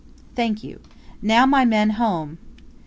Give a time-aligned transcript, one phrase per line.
[0.33, 0.79] "Thank you.
[1.21, 2.39] Now, my men, Home!